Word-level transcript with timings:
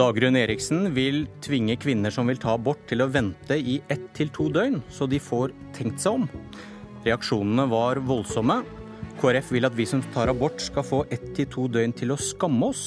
Dagrun 0.00 0.38
Eriksen 0.38 0.94
vil 0.96 1.26
tvinge 1.44 1.74
kvinner 1.76 2.12
som 2.14 2.30
vil 2.30 2.38
ta 2.40 2.54
abort 2.56 2.86
til 2.88 3.02
å 3.04 3.08
vente 3.12 3.58
i 3.58 3.74
ett 3.92 4.06
til 4.16 4.30
to 4.32 4.46
døgn, 4.48 4.78
så 4.88 5.04
de 5.04 5.18
får 5.20 5.52
tenkt 5.76 6.00
seg 6.00 6.22
om. 6.22 6.24
Reaksjonene 7.04 7.66
var 7.68 8.00
voldsomme. 8.08 8.62
KrF 9.20 9.50
vil 9.52 9.68
at 9.68 9.76
vi 9.76 9.84
som 9.90 10.00
tar 10.14 10.32
abort 10.32 10.64
skal 10.64 10.86
få 10.88 11.02
ett 11.12 11.26
til 11.36 11.50
to 11.52 11.66
døgn 11.68 11.92
til 12.00 12.14
å 12.14 12.16
skamme 12.16 12.70
oss. 12.72 12.86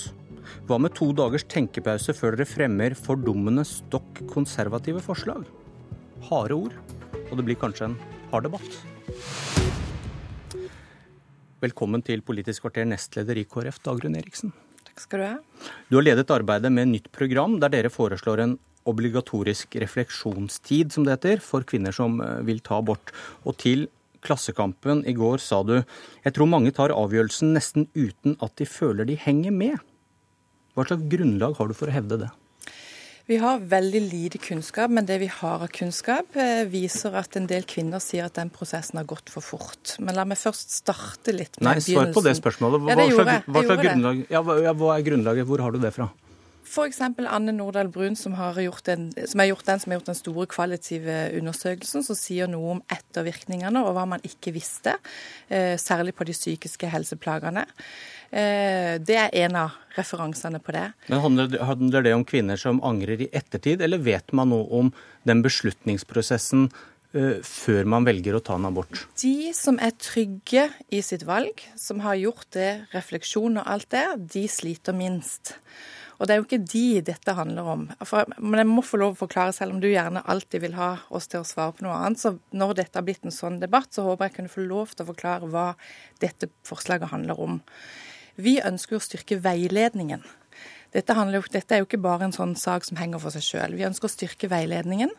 Hva 0.65 0.81
med 0.81 0.95
to 0.97 1.11
dagers 1.13 1.45
tenkepause 1.45 2.17
før 2.17 2.39
dere 2.39 2.49
fremmer 2.49 2.97
fordummende 2.97 3.67
stokk 3.67 4.23
konservative 4.33 5.05
forslag? 5.05 5.45
Harde 6.31 6.57
ord, 6.65 6.81
og 7.27 7.37
det 7.37 7.45
blir 7.45 7.61
kanskje 7.61 7.91
en 7.91 7.97
hard 8.33 8.49
debatt. 8.49 8.81
Velkommen 11.61 12.01
til 12.01 12.25
Politisk 12.25 12.65
kvarter, 12.65 12.89
nestleder 12.89 13.37
i 13.37 13.45
KrF, 13.45 13.83
Dagrun 13.85 14.17
Eriksen. 14.17 14.57
Takk 14.93 15.07
skal 15.07 15.19
du 15.19 15.25
ha. 15.25 15.71
Du 15.89 15.97
har 15.97 16.05
ledet 16.05 16.29
arbeidet 16.29 16.69
med 16.69 16.91
nytt 16.91 17.09
program 17.15 17.57
der 17.61 17.71
dere 17.73 17.89
foreslår 17.89 18.43
en 18.43 18.59
obligatorisk 18.85 19.77
refleksjonstid, 19.81 20.91
som 20.93 21.07
det 21.07 21.15
heter, 21.15 21.41
for 21.41 21.65
kvinner 21.65 21.95
som 21.95 22.19
eh, 22.21 22.43
vil 22.45 22.61
ta 22.61 22.77
abort. 22.77 23.13
Og 23.47 23.57
til 23.57 23.87
Klassekampen 24.23 25.01
i 25.09 25.15
går 25.17 25.41
sa 25.43 25.63
du 25.67 25.73
jeg 25.79 26.35
tror 26.35 26.47
mange 26.47 26.71
tar 26.75 26.93
avgjørelsen 26.95 27.55
nesten 27.57 27.89
uten 27.95 28.37
at 28.39 28.53
de 28.61 28.69
føler 28.69 29.09
de 29.09 29.17
henger 29.19 29.55
med. 29.55 29.81
Hva 30.77 30.85
slags 30.87 31.09
grunnlag 31.09 31.57
har 31.57 31.69
du 31.69 31.75
for 31.75 31.89
å 31.89 31.95
hevde 31.95 32.21
det? 32.21 32.29
Vi 33.25 33.37
har 33.39 33.59
veldig 33.71 34.01
lite 34.11 34.37
kunnskap, 34.43 34.91
men 34.91 35.05
det 35.07 35.15
vi 35.21 35.29
har 35.31 35.61
av 35.63 35.69
kunnskap, 35.71 36.35
eh, 36.35 36.65
viser 36.67 37.13
at 37.15 37.37
en 37.39 37.45
del 37.47 37.63
kvinner 37.63 38.01
sier 38.03 38.25
at 38.27 38.33
den 38.35 38.49
prosessen 38.51 38.97
har 38.99 39.05
gått 39.07 39.29
for 39.31 39.39
fort. 39.39 39.93
Men 40.03 40.15
la 40.15 40.25
meg 40.27 40.37
først 40.41 40.75
starte 40.83 41.31
litt 41.31 41.55
med 41.61 41.69
Nei, 41.69 41.75
begynnelsen. 41.79 42.11
svar 42.11 42.13
på 42.17 42.23
det 42.25 42.33
spørsmålet. 42.35 42.81
Hva, 42.83 42.89
Ja, 42.89 42.95
det 42.95 43.05
hva 43.07 43.13
gjorde 43.13 43.37
hva 43.47 43.63
det. 43.77 43.85
grunnlag, 43.85 44.27
hva, 44.27 44.57
ja, 44.65 44.73
hva 44.73 44.97
er 44.99 45.03
grunnlaget? 45.07 45.45
Hvor 45.47 45.59
har 45.63 45.71
du 45.71 45.79
det 45.79 45.93
fra? 45.95 46.09
F.eks. 46.73 47.01
Anne 47.29 47.53
Nordahl 47.53 47.89
Brun, 47.93 48.15
som 48.17 48.33
har, 48.33 48.57
gjort 48.57 48.87
den, 48.87 49.11
som 49.29 49.41
har 49.43 49.51
gjort 49.51 49.67
den 49.67 49.81
som 49.81 49.91
har 49.91 49.99
gjort 49.99 50.09
den 50.09 50.17
store 50.17 50.47
kvalitative 50.49 51.17
undersøkelsen, 51.37 52.01
som 52.05 52.17
sier 52.17 52.49
noe 52.49 52.79
om 52.79 52.81
ettervirkningene 52.89 53.83
og 53.85 53.93
hva 53.93 54.07
man 54.15 54.25
ikke 54.25 54.55
visste, 54.55 54.95
eh, 55.53 55.75
særlig 55.77 56.15
på 56.17 56.25
de 56.25 56.33
psykiske 56.33 56.89
helseplagene. 56.89 57.67
Eh, 58.33 58.97
det 58.97 59.19
er 59.19 59.37
en 59.45 59.59
av 59.67 59.77
referansene 59.99 60.63
på 60.63 60.73
det. 60.73 60.87
Men 61.13 61.21
handler, 61.21 62.01
det 62.01 62.15
om 62.17 62.25
kvinner 62.25 62.57
som 62.57 62.81
angrer 62.81 63.21
i 63.21 63.29
ettertid, 63.29 63.85
eller 63.85 64.01
vet 64.01 64.33
man 64.33 64.49
noe 64.49 64.65
om 64.73 64.93
den 65.29 65.45
beslutningsprosessen 65.45 66.71
eh, 67.13 67.37
før 67.45 67.85
man 67.85 68.09
velger 68.09 68.33
å 68.33 68.41
ta 68.41 68.57
en 68.57 68.71
abort? 68.73 69.05
De 69.21 69.53
som 69.53 69.77
er 69.77 69.93
trygge 70.01 70.71
i 70.89 71.05
sitt 71.05 71.29
valg, 71.29 71.61
som 71.77 72.01
har 72.01 72.17
gjort 72.17 72.49
det, 72.57 72.71
refleksjon 72.97 73.61
og 73.61 73.69
alt 73.69 73.93
det, 73.93 74.07
de 74.33 74.49
sliter 74.49 74.97
minst. 74.97 75.59
Og 76.23 76.27
det 76.29 76.33
er 76.33 76.39
jo 76.39 76.45
ikke 76.45 76.65
de 76.71 77.01
dette 77.03 77.33
handler 77.35 77.65
om. 77.67 77.81
For, 78.07 78.29
men 78.39 78.61
jeg 78.61 78.67
må 78.69 78.81
få 78.87 78.95
lov 79.01 79.17
å 79.17 79.19
forklare, 79.25 79.51
selv 79.51 79.75
om 79.75 79.81
du 79.83 79.89
gjerne 79.89 80.21
alltid 80.31 80.63
vil 80.63 80.77
ha 80.77 80.93
oss 81.11 81.27
til 81.27 81.41
å 81.43 81.47
svare 81.47 81.75
på 81.75 81.83
noe 81.83 81.97
annet. 81.99 82.21
Så 82.21 82.37
når 82.55 82.77
dette 82.77 82.95
har 82.95 83.03
blitt 83.03 83.27
en 83.27 83.35
sånn 83.35 83.57
debatt, 83.59 83.89
så 83.91 84.05
håper 84.05 84.29
jeg 84.29 84.37
kunne 84.37 84.53
få 84.53 84.63
lov 84.63 84.93
til 84.93 85.03
å 85.03 85.09
forklare 85.09 85.49
hva 85.51 85.65
dette 86.23 86.47
forslaget 86.63 87.11
handler 87.11 87.41
om. 87.43 87.59
Vi 88.39 88.55
ønsker 88.63 88.95
å 88.95 89.03
styrke 89.03 89.41
veiledningen. 89.43 90.23
Dette, 90.93 91.15
handler, 91.17 91.45
dette 91.49 91.73
er 91.73 91.81
jo 91.81 91.87
ikke 91.87 92.01
bare 92.03 92.27
en 92.27 92.35
sånn 92.35 92.53
sak 92.59 92.85
som 92.85 92.99
henger 92.99 93.21
for 93.21 93.33
seg 93.33 93.45
sjøl. 93.45 93.75
Vi 93.79 93.85
ønsker 93.87 94.05
å 94.05 94.13
styrke 94.13 94.49
veiledningen. 94.51 95.09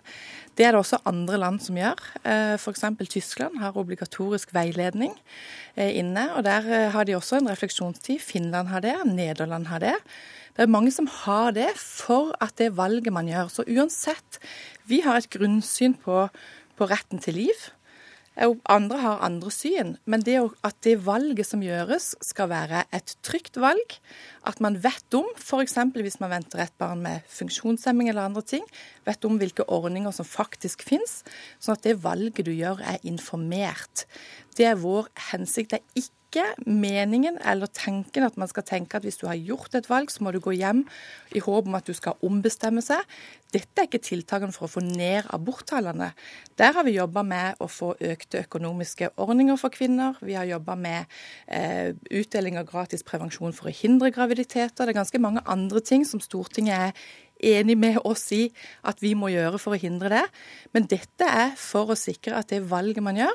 Det 0.54 0.68
er 0.68 0.74
det 0.74 0.80
også 0.84 1.00
andre 1.10 1.40
land 1.42 1.58
som 1.64 1.78
gjør. 1.78 1.98
F.eks. 2.54 2.84
Tyskland 3.10 3.58
har 3.58 3.78
obligatorisk 3.80 4.54
veiledning 4.54 5.16
eh, 5.74 5.90
inne. 5.98 6.28
og 6.36 6.46
Der 6.46 6.68
eh, 6.70 6.90
har 6.94 7.08
de 7.08 7.16
også 7.18 7.40
en 7.40 7.50
refleksjonstid. 7.50 8.22
Finland 8.22 8.70
har 8.70 8.84
det, 8.86 8.94
Nederland 9.10 9.66
har 9.72 9.82
det. 9.82 9.96
Det 10.54 10.62
er 10.62 10.70
mange 10.70 10.94
som 10.94 11.10
har 11.10 11.50
det 11.56 11.72
for 11.80 12.30
at 12.44 12.54
det 12.62 12.76
valget 12.78 13.10
man 13.14 13.26
gjør. 13.26 13.50
Så 13.50 13.66
uansett, 13.66 14.38
vi 14.86 15.02
har 15.02 15.18
et 15.18 15.30
grunnsyn 15.34 15.98
på, 15.98 16.28
på 16.78 16.90
retten 16.90 17.18
til 17.18 17.42
liv. 17.42 17.66
Andre 18.34 18.98
har 18.98 19.20
andre 19.22 19.50
syn, 19.54 19.92
men 20.10 20.22
det 20.26 20.40
at 20.66 20.74
det 20.82 20.96
valget 21.06 21.46
som 21.46 21.62
gjøres 21.62 22.16
skal 22.24 22.48
være 22.50 22.82
et 22.96 23.14
trygt 23.22 23.60
valg, 23.62 23.94
at 24.42 24.58
man 24.64 24.80
vet 24.82 25.14
om, 25.14 25.28
f.eks. 25.38 25.76
hvis 25.94 26.18
man 26.20 26.32
venter 26.32 26.64
et 26.64 26.74
barn 26.78 27.04
med 27.04 27.22
funksjonshemming 27.30 28.10
eller 28.10 28.26
andre 28.26 28.42
ting, 28.42 28.66
vet 29.06 29.24
om 29.24 29.38
hvilke 29.38 29.68
ordninger 29.70 30.10
som 30.10 30.26
faktisk 30.26 30.82
finnes, 30.82 31.22
sånn 31.62 31.78
at 31.78 31.86
det 31.86 32.00
valget 32.02 32.42
du 32.42 32.50
gjør 32.50 32.82
er 32.82 32.98
informert. 33.06 34.08
Det 34.58 34.66
er 34.66 34.82
vår 34.82 35.12
hensikt. 35.30 35.70
Det 35.70 35.80
er 35.80 36.02
ikke 36.02 36.23
meningen 36.66 37.38
eller 37.44 37.70
tanken 37.70 38.26
at 38.26 38.36
man 38.40 38.50
skal 38.50 38.66
tenke 38.66 38.98
at 38.98 39.06
hvis 39.06 39.20
du 39.20 39.26
har 39.28 39.38
gjort 39.38 39.74
et 39.78 39.88
valg, 39.90 40.10
så 40.10 40.24
må 40.24 40.32
du 40.34 40.40
gå 40.42 40.54
hjem 40.56 40.84
i 41.34 41.42
håp 41.44 41.68
om 41.68 41.76
at 41.78 41.86
du 41.86 41.94
skal 41.96 42.18
ombestemme 42.24 42.82
seg. 42.84 43.02
Dette 43.54 43.82
er 43.82 43.86
ikke 43.86 44.02
tiltakene 44.02 44.54
for 44.54 44.66
å 44.66 44.72
få 44.72 44.82
ned 44.82 45.28
aborttallene. 45.34 46.10
Der 46.58 46.74
har 46.74 46.86
vi 46.86 46.96
jobba 46.96 47.22
med 47.26 47.60
å 47.62 47.68
få 47.70 47.92
økte 48.02 48.42
økonomiske 48.42 49.12
ordninger 49.22 49.58
for 49.60 49.74
kvinner. 49.74 50.18
Vi 50.24 50.34
har 50.34 50.48
jobba 50.48 50.74
med 50.78 51.12
eh, 51.46 51.94
utdeling 52.10 52.58
av 52.58 52.66
gratis 52.70 53.06
prevensjon 53.06 53.54
for 53.54 53.70
å 53.70 53.74
hindre 53.74 54.10
graviditeter. 54.14 54.82
Det 54.82 54.90
er 54.94 55.00
ganske 55.00 55.22
mange 55.22 55.44
andre 55.46 55.82
ting 55.86 56.06
som 56.08 56.22
Stortinget 56.22 56.90
er 56.90 57.06
enig 57.42 57.76
med 57.78 57.98
oss 58.06 58.26
i 58.32 58.46
at 58.86 59.00
vi 59.02 59.14
må 59.18 59.30
gjøre 59.32 59.58
for 59.60 59.76
å 59.76 59.80
hindre 59.80 60.10
det. 60.12 60.22
Men 60.76 60.88
dette 60.90 61.28
er 61.28 61.54
for 61.60 61.92
å 61.92 61.98
sikre 61.98 62.38
at 62.38 62.52
det 62.52 62.62
valget 62.70 63.04
man 63.04 63.18
gjør, 63.18 63.34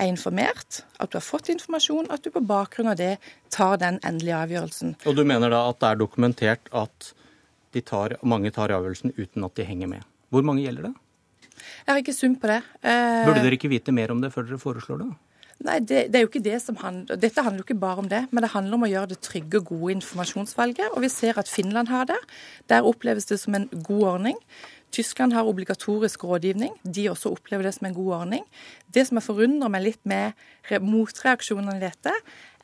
er 0.00 0.10
informert, 0.10 0.82
at 0.98 1.12
du 1.12 1.18
har 1.18 1.24
fått 1.24 1.50
informasjon, 1.52 2.10
at 2.14 2.24
du 2.24 2.30
på 2.32 2.42
bakgrunn 2.46 2.92
av 2.92 2.98
det 3.00 3.16
tar 3.52 3.80
den 3.82 4.00
endelige 4.06 4.38
avgjørelsen. 4.38 4.96
Og 5.04 5.18
du 5.18 5.24
mener 5.28 5.52
da 5.52 5.66
at 5.68 5.80
det 5.82 5.90
er 5.90 6.00
dokumentert 6.00 6.70
at 6.72 7.12
de 7.74 7.82
tar, 7.86 8.16
mange 8.26 8.50
tar 8.54 8.72
avgjørelsen 8.74 9.14
uten 9.18 9.46
at 9.46 9.56
de 9.58 9.66
henger 9.66 9.90
med. 9.90 10.06
Hvor 10.30 10.46
mange 10.46 10.64
gjelder 10.64 10.88
det? 10.88 10.94
Jeg 11.60 11.90
har 11.92 12.00
ikke 12.00 12.16
sum 12.16 12.36
på 12.40 12.48
det. 12.48 12.62
Eh, 12.80 13.26
Burde 13.26 13.42
dere 13.44 13.58
ikke 13.58 13.70
vite 13.70 13.92
mer 13.94 14.12
om 14.14 14.22
det 14.22 14.32
før 14.34 14.46
dere 14.48 14.60
foreslår 14.62 15.02
det? 15.02 15.10
Nei, 15.60 15.76
det, 15.84 16.06
det 16.08 16.16
er 16.16 16.24
jo 16.24 16.30
ikke 16.30 16.40
det 16.40 16.56
som 16.64 16.78
handler, 16.80 17.18
Dette 17.20 17.42
handler 17.44 17.60
jo 17.60 17.66
ikke 17.68 17.82
bare 17.82 18.00
om 18.00 18.08
det, 18.08 18.22
men 18.30 18.44
det 18.44 18.52
handler 18.54 18.78
om 18.78 18.84
å 18.86 18.88
gjøre 18.88 19.10
det 19.12 19.18
trygge 19.26 19.60
og 19.60 19.72
gode 19.74 19.98
informasjonsvalget. 19.98 20.94
Og 20.94 21.04
vi 21.04 21.10
ser 21.12 21.36
at 21.40 21.50
Finland 21.52 21.92
har 21.92 22.08
det. 22.08 22.16
Der 22.72 22.86
oppleves 22.88 23.28
det 23.28 23.42
som 23.42 23.58
en 23.58 23.68
god 23.84 24.06
ordning. 24.14 24.38
Tyskland 24.90 25.36
har 25.36 25.46
obligatorisk 25.46 26.24
rådgivning. 26.24 26.72
De 26.82 27.04
også 27.10 27.30
opplever 27.30 27.68
det 27.68 27.74
som 27.76 27.86
en 27.86 27.94
god 27.94 28.14
ordning. 28.22 28.46
Det 28.88 29.04
som 29.06 29.20
jeg 29.20 29.26
forundrer 29.28 29.70
meg 29.70 29.84
litt 29.84 30.00
med 30.08 30.32
motreaksjonene 30.82 31.76
i 31.76 31.84
dette, 31.84 32.14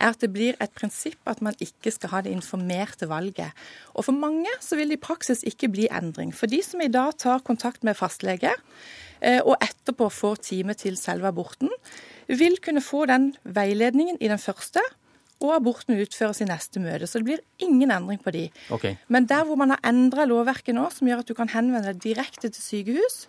er 0.00 0.10
at 0.10 0.24
det 0.24 0.32
blir 0.34 0.58
et 0.60 0.72
prinsipp 0.76 1.20
at 1.30 1.44
man 1.44 1.56
ikke 1.62 1.92
skal 1.94 2.14
ha 2.14 2.24
det 2.24 2.34
informerte 2.34 3.08
valget. 3.12 3.54
Og 3.94 4.08
for 4.08 4.16
mange 4.16 4.50
så 4.64 4.80
vil 4.80 4.90
det 4.90 4.98
i 4.98 5.06
praksis 5.06 5.44
ikke 5.46 5.70
bli 5.72 5.86
endring. 5.92 6.34
For 6.34 6.50
de 6.50 6.64
som 6.64 6.82
i 6.82 6.90
dag 6.92 7.14
tar 7.20 7.44
kontakt 7.46 7.86
med 7.86 7.96
fastlege, 7.96 8.56
eh, 9.20 9.40
og 9.44 9.56
etterpå 9.60 10.10
får 10.10 10.42
time 10.50 10.74
til 10.74 10.98
selve 10.98 11.30
aborten, 11.30 11.70
vil 12.28 12.56
kunne 12.62 12.82
få 12.82 13.04
den 13.10 13.34
veiledningen 13.44 14.18
i 14.20 14.30
den 14.30 14.40
første, 14.40 14.82
og 15.44 15.52
aborten 15.52 15.98
utføres 16.00 16.40
i 16.40 16.48
neste 16.48 16.80
møte. 16.80 17.08
Så 17.08 17.20
det 17.20 17.28
blir 17.28 17.42
ingen 17.62 17.92
endring 17.92 18.20
på 18.22 18.32
de. 18.32 18.46
Okay. 18.72 18.96
Men 19.12 19.28
der 19.28 19.44
hvor 19.44 19.58
man 19.60 19.74
har 19.74 19.82
endra 19.84 20.24
lovverket 20.24 20.74
nå, 20.76 20.88
som 20.94 21.10
gjør 21.10 21.20
at 21.24 21.28
du 21.28 21.34
kan 21.36 21.50
henvende 21.52 21.92
deg 21.92 22.00
direkte 22.00 22.48
til 22.48 22.62
sykehus, 22.62 23.26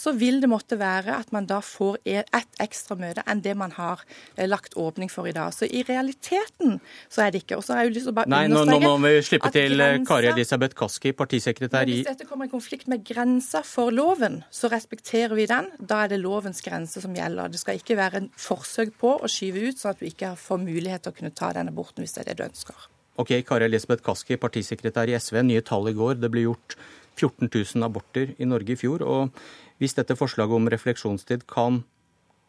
så 0.00 0.14
vil 0.16 0.40
det 0.40 0.48
måtte 0.50 0.78
være 0.80 1.18
at 1.20 1.32
man 1.34 1.46
da 1.50 1.60
får 1.64 2.00
et 2.08 2.60
ekstra 2.62 2.96
møte 3.00 3.24
enn 3.28 3.42
det 3.44 3.54
man 3.58 3.74
har 3.76 4.02
eh, 4.36 4.48
lagt 4.48 4.76
åpning 4.80 5.10
for 5.12 5.28
i 5.28 5.34
dag. 5.36 5.52
Så 5.54 5.68
i 5.68 5.82
realiteten 5.86 6.78
så 7.08 7.26
er 7.26 7.34
det 7.34 7.44
ikke. 7.44 7.58
Og 7.60 7.66
så 7.66 7.76
har 7.76 7.84
jeg 7.84 7.90
jo 7.90 7.96
lyst 7.98 8.08
til 8.08 8.14
å 8.14 8.18
bare 8.20 8.32
Nei, 8.32 8.44
nå, 8.50 8.64
nå 8.68 8.78
må 8.82 8.94
vi 9.04 9.14
slippe 9.26 9.50
til 9.54 9.76
grenser, 9.76 10.06
Kari 10.08 10.30
Elisabeth 10.32 10.78
Kaski, 10.78 11.12
partisekretær 11.16 11.90
i 11.90 12.00
hvis 12.00 12.08
dette 12.08 12.28
kommer 12.28 12.48
i 12.48 12.52
konflikt 12.52 12.88
med 12.90 13.04
grensa 13.06 13.64
for 13.66 13.92
loven, 13.94 14.40
så 14.54 14.70
respekterer 14.72 15.34
vi 15.36 15.48
den. 15.50 15.68
Da 15.78 16.04
er 16.04 16.14
det 16.14 16.20
lovens 16.22 16.62
grense 16.64 17.02
som 17.02 17.16
gjelder. 17.16 17.52
Det 17.52 17.60
skal 17.60 17.80
ikke 17.80 17.98
være 17.98 18.22
en 18.22 18.30
forsøk 18.40 18.94
på 19.00 19.16
å 19.20 19.30
skyve 19.30 19.68
ut, 19.68 19.80
sånn 19.80 19.94
at 19.94 20.00
du 20.00 20.08
ikke 20.08 20.32
får 20.40 20.62
mulighet 20.62 21.04
til 21.04 21.12
å 21.12 21.18
kunne 21.18 21.34
ta 21.36 21.52
den 21.56 21.72
aborten 21.72 22.04
hvis 22.04 22.16
det 22.16 22.24
er 22.24 22.32
det 22.32 22.40
du 22.40 22.46
ønsker. 22.48 22.88
Ok, 23.20 23.34
Kari 23.44 23.66
Elisabeth 23.66 24.04
Kaski, 24.06 24.38
partisekretær 24.40 25.10
i 25.10 25.18
SV. 25.18 25.42
Nye 25.44 25.64
tall 25.66 25.90
i 25.90 25.96
går. 25.96 26.20
Det 26.22 26.30
ble 26.32 26.46
gjort 26.46 26.78
14 27.20 27.48
000 27.52 27.86
aborter 27.86 28.34
i 28.38 28.48
Norge 28.48 28.74
i 28.74 28.80
fjor. 28.80 29.04
Og 29.04 29.42
hvis 29.80 29.96
dette 29.98 30.16
forslaget 30.18 30.56
om 30.56 30.68
refleksjonstid 30.72 31.46
kan 31.50 31.82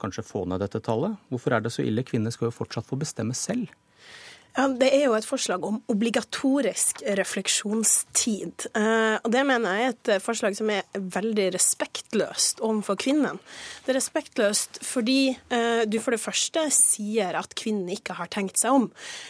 kanskje 0.01 0.25
få 0.25 0.45
ned 0.49 0.63
dette 0.63 0.81
tallet, 0.83 1.19
hvorfor 1.29 1.55
er 1.55 1.63
det 1.63 1.73
så 1.75 1.85
ille? 1.85 2.05
Kvinner 2.07 2.33
skal 2.33 2.49
jo 2.49 2.55
fortsatt 2.55 2.87
få 2.87 2.97
bestemme 2.99 3.37
selv. 3.37 3.69
Ja, 4.51 4.65
Det 4.67 4.89
er 4.91 5.05
jo 5.05 5.13
et 5.15 5.23
forslag 5.23 5.63
om 5.63 5.77
obligatorisk 5.87 6.99
refleksjonstid. 7.15 8.65
Eh, 8.75 9.15
og 9.23 9.29
Det 9.31 9.43
mener 9.47 9.77
jeg 9.77 9.85
er 9.85 9.93
et 9.93 10.09
eh, 10.11 10.19
forslag 10.19 10.57
som 10.57 10.69
er 10.69 10.83
veldig 10.91 11.53
respektløst 11.55 12.59
overfor 12.59 12.99
kvinnen. 12.99 13.39
Det 13.85 13.93
er 13.93 13.99
respektløst 14.01 14.81
fordi 14.83 15.31
eh, 15.31 15.85
du 15.87 15.95
for 16.03 16.11
det 16.11 16.19
første 16.19 16.65
sier 16.75 17.37
at 17.39 17.55
kvinnen 17.55 17.87
ikke 17.95 18.17
har 18.19 18.27
tenkt 18.27 18.59
seg 18.59 18.75
om. 18.75 18.89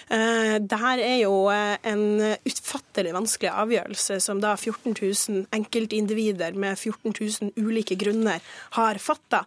Dette 0.09 0.77
er 1.06 1.21
jo 1.21 1.47
en 1.51 2.03
utfattelig 2.47 3.13
vanskelig 3.13 3.51
avgjørelse 3.51 4.17
som 4.24 4.41
da 4.41 4.56
14 4.56 4.95
000 4.95 5.45
enkeltindivider 5.53 6.57
med 6.57 6.79
14 6.79 7.13
000 7.13 7.53
ulike 7.62 7.95
grunner 8.00 8.41
har 8.77 9.00
fatta. 9.01 9.44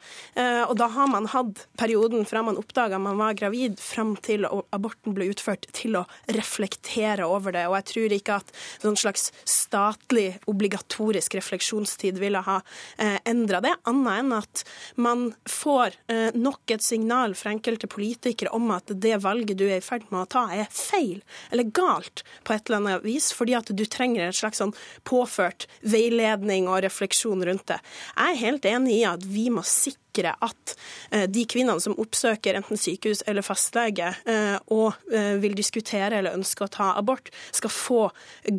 Og 0.69 0.75
da 0.79 0.89
har 0.95 1.11
man 1.11 1.29
hatt 1.33 1.67
perioden 1.81 2.25
fra 2.29 2.43
man 2.47 2.59
oppdaga 2.61 3.01
man 3.03 3.19
var 3.21 3.37
gravid, 3.39 3.81
fram 3.83 4.15
til 4.17 4.47
aborten 4.47 5.17
ble 5.17 5.31
utført 5.33 5.64
til 5.73 5.99
å 6.01 6.05
reflektere 6.37 7.27
over 7.29 7.55
det. 7.55 7.67
Og 7.71 7.79
jeg 7.79 7.89
tror 7.93 8.17
ikke 8.19 8.39
at 8.43 8.53
noen 8.85 8.99
slags 9.01 9.31
statlig, 9.75 10.39
obligatorisk 10.47 11.35
refleksjonstid 11.35 12.19
ville 12.19 12.39
ha 12.39 12.61
eh, 12.99 13.17
endra 13.25 13.61
det, 13.61 13.73
annet 13.91 14.21
enn 14.21 14.33
at 14.37 14.63
man 14.95 15.25
får 15.51 15.97
eh, 16.13 16.31
nok 16.35 16.71
et 16.71 16.85
signal 16.85 17.35
fra 17.35 17.51
enkelte 17.51 17.89
politikere 17.91 18.53
om 18.55 18.71
at 18.71 18.93
det 19.03 19.17
valget 19.25 19.59
du 19.59 19.65
er 19.67 19.81
i 19.81 19.85
ferd 19.85 20.07
med 20.13 20.21
å 20.21 20.31
ta, 20.31 20.45
er 20.55 20.71
feil 20.71 21.25
eller 21.51 21.73
galt 21.75 22.23
på 22.47 22.55
et 22.55 22.69
eller 22.69 22.83
annet 22.85 23.09
vis, 23.09 23.33
fordi 23.35 23.57
at 23.59 23.73
du 23.75 23.83
trenger 23.91 24.29
en 24.29 24.37
slags 24.37 24.63
sånn 24.63 24.77
påført 25.03 25.67
veiledning 25.83 26.71
og 26.71 26.85
refleksjon 26.87 27.43
rundt 27.43 27.67
det. 27.73 27.81
Jeg 28.15 28.31
er 28.31 28.43
helt 28.45 28.71
enig 28.71 29.01
i 29.01 29.05
at 29.09 29.27
vi 29.27 29.49
må 29.51 29.65
sikre 29.67 30.37
at 30.39 30.77
eh, 31.11 31.27
de 31.27 31.43
kvinnene 31.51 31.83
som 31.83 31.97
oppsøker 31.99 32.55
enten 32.61 32.79
sykehus 32.79 33.25
eller 33.27 33.43
fastlege 33.43 34.13
eh, 34.31 34.57
og 34.71 34.95
eh, 35.11 35.35
vil 35.43 35.59
diskutere 35.59 36.21
eller 36.21 36.39
ønske 36.39 36.69
å 36.69 36.71
ta 36.71 36.93
abort, 36.95 37.33
skal 37.51 37.73
få 37.75 38.03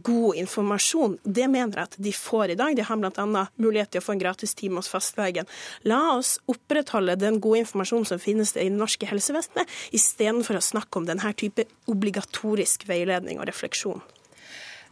god 0.04 0.42
informasjon. 0.42 1.05
Det 1.24 1.48
mener 1.52 1.80
jeg 1.80 1.90
at 1.90 1.98
de 2.08 2.14
får 2.16 2.54
i 2.54 2.58
dag. 2.60 2.76
De 2.78 2.86
har 2.86 3.00
bl.a. 3.00 3.46
mulighet 3.62 3.94
til 3.94 4.04
å 4.04 4.06
få 4.06 4.16
en 4.16 4.24
gratis 4.24 4.56
time 4.58 4.82
hos 4.82 4.92
fastlegen. 4.92 5.50
La 5.88 6.02
oss 6.16 6.36
opprettholde 6.52 7.18
den 7.22 7.40
gode 7.44 7.64
informasjonen 7.66 8.10
som 8.10 8.22
finnes 8.22 8.56
i 8.56 8.68
det 8.68 8.76
norske 8.76 9.08
helsevesenet, 9.10 9.72
istedenfor 9.96 10.60
å 10.60 10.66
snakke 10.66 11.02
om 11.02 11.08
denne 11.10 11.34
type 11.38 11.68
obligatorisk 11.92 12.88
veiledning 12.90 13.42
og 13.42 13.50
refleksjon. 13.52 14.04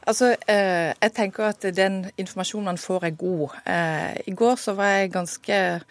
Altså, 0.04 0.36
eh, 0.48 0.94
Jeg 1.02 1.14
tenker 1.16 1.44
at 1.48 1.62
den 1.76 2.12
informasjonen 2.18 2.66
man 2.66 2.78
får, 2.78 3.06
er 3.06 3.16
god. 3.16 3.50
Eh, 3.66 4.22
I 4.28 4.32
går 4.32 4.56
så 4.56 4.76
var 4.76 4.86
jeg 4.86 5.14
ganske 5.14 5.82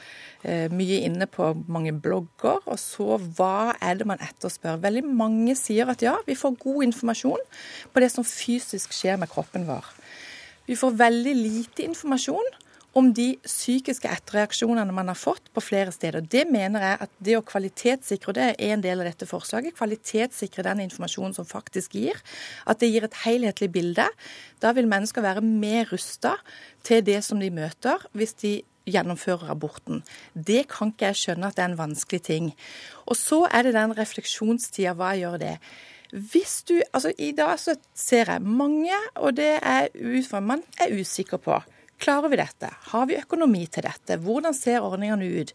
eh, 0.45 0.69
mye 0.69 1.01
inne 1.07 1.27
på 1.27 1.55
mange 1.69 1.93
blogger, 1.93 2.61
og 2.67 2.79
så 2.79 3.17
hva 3.19 3.75
er 3.81 3.95
det 3.95 4.07
man 4.07 4.21
etterspør. 4.21 4.83
Veldig 4.83 5.05
mange 5.05 5.57
sier 5.57 5.89
at 5.89 6.03
ja, 6.03 6.17
vi 6.27 6.35
får 6.35 6.59
god 6.61 6.85
informasjon 6.85 7.41
på 7.93 8.01
det 8.01 8.11
som 8.13 8.25
fysisk 8.25 8.93
skjer 8.93 9.17
med 9.17 9.31
kroppen 9.33 9.67
vår. 9.67 9.85
Vi 10.73 10.77
får 10.81 10.95
veldig 10.97 11.33
lite 11.37 11.85
informasjon 11.85 12.47
om 12.97 13.11
de 13.13 13.35
psykiske 13.45 14.09
etterreaksjonene 14.09 14.95
man 14.97 15.11
har 15.11 15.19
fått 15.21 15.51
på 15.53 15.61
flere 15.65 15.93
steder. 15.93 16.25
Det 16.25 16.47
mener 16.49 16.85
jeg 16.87 16.99
at 17.05 17.13
det 17.29 17.35
å 17.37 17.45
kvalitetssikre, 17.45 18.33
det 18.37 18.47
er 18.55 18.73
en 18.73 18.85
del 18.85 19.03
av 19.03 19.11
dette 19.11 19.29
forslaget, 19.29 19.77
kvalitetssikre 19.77 20.65
den 20.65 20.81
informasjonen 20.87 21.37
som 21.37 21.49
faktisk 21.49 21.99
gir, 22.01 22.17
at 22.65 22.81
det 22.81 22.89
gir 22.89 23.05
et 23.05 23.21
helhetlig 23.27 23.69
bilde. 23.75 24.09
Da 24.65 24.73
vil 24.73 24.89
mennesker 24.89 25.25
være 25.25 25.45
mer 25.45 25.93
rusta 25.93 26.39
til 26.89 27.05
det 27.05 27.21
som 27.27 27.41
de 27.43 27.53
møter, 27.53 28.09
hvis 28.17 28.37
de 28.41 28.57
gjennomfører 28.89 29.53
aborten. 29.53 30.01
Det 30.33 30.65
kan 30.73 30.95
ikke 30.95 31.13
jeg 31.13 31.21
skjønne 31.21 31.53
at 31.53 31.61
det 31.61 31.67
er 31.67 31.75
en 31.75 31.81
vanskelig 31.85 32.25
ting. 32.33 32.53
Og 33.05 33.21
så 33.21 33.45
er 33.53 33.69
det 33.69 33.77
den 33.77 33.93
refleksjonstida. 34.01 34.97
Hva 34.97 35.13
gjør 35.21 35.37
det? 35.45 35.57
Hvis 36.13 36.63
du, 36.69 36.75
altså 36.93 37.13
I 37.17 37.31
dag 37.33 37.57
så 37.61 37.75
ser 37.97 38.29
jeg 38.35 38.45
mange, 38.45 38.97
og 39.17 39.37
det 39.39 39.55
er 39.63 39.89
ut 39.97 40.35
man 40.45 40.61
er 40.81 40.93
usikker 40.93 41.41
på. 41.41 41.57
Klarer 42.03 42.29
vi 42.29 42.37
dette? 42.41 42.69
Har 42.91 43.07
vi 43.09 43.17
økonomi 43.17 43.63
til 43.71 43.87
dette? 43.87 44.19
Hvordan 44.21 44.55
ser 44.57 44.85
ordningene 44.85 45.29
ut? 45.41 45.53